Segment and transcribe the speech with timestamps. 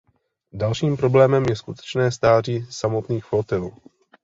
[0.53, 3.71] Dalším problémem je skutečné stáří samotných flotil.